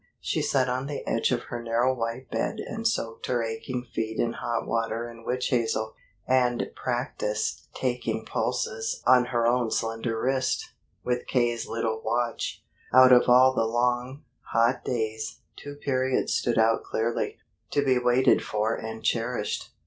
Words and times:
She 0.19 0.41
sat 0.41 0.67
on 0.67 0.87
the 0.87 1.07
edge 1.07 1.29
of 1.31 1.43
her 1.49 1.61
narrow 1.61 1.93
white 1.93 2.31
bed 2.31 2.57
and 2.59 2.87
soaked 2.87 3.27
her 3.27 3.43
aching 3.43 3.83
feet 3.93 4.17
in 4.17 4.33
hot 4.33 4.65
water 4.65 5.07
and 5.07 5.23
witch 5.23 5.49
hazel, 5.49 5.93
and 6.27 6.71
practiced 6.75 7.69
taking 7.75 8.25
pulses 8.25 9.03
on 9.05 9.25
her 9.25 9.45
own 9.45 9.69
slender 9.69 10.19
wrist, 10.19 10.71
with 11.03 11.27
K.'s 11.27 11.67
little 11.67 12.01
watch. 12.03 12.63
Out 12.91 13.11
of 13.11 13.29
all 13.29 13.53
the 13.53 13.67
long, 13.67 14.23
hot 14.51 14.83
days, 14.83 15.41
two 15.55 15.75
periods 15.75 16.33
stood 16.33 16.57
out 16.57 16.83
clearly, 16.83 17.37
to 17.69 17.85
be 17.85 17.99
waited 17.99 18.43
for 18.43 18.73
and 18.73 19.03
cherished. 19.03 19.69